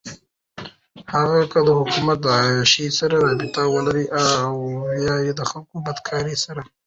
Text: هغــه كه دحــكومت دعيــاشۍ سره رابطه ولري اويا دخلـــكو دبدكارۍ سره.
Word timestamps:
هغــه 1.13 1.41
كه 1.51 1.59
دحــكومت 1.67 2.17
دعيــاشۍ 2.25 2.85
سره 2.99 3.15
رابطه 3.27 3.61
ولري 3.75 4.05
اويا 4.17 5.31
دخلـــكو 5.39 5.75
دبدكارۍ 5.85 6.35
سره. 6.45 6.61